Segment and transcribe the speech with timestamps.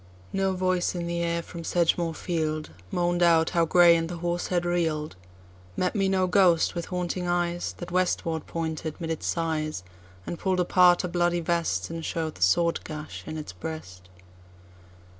[0.33, 4.47] No voice in the air, from Sedgemoor field, Moan'd out how Grey and the horse
[4.47, 5.15] had reel'd;
[5.77, 9.83] Met me no ghost, with haunting eyes, That westward pointed 'mid its sighs,
[10.25, 14.09] And pull'd apart a bloody vest, And show'd the sword gash in its breast.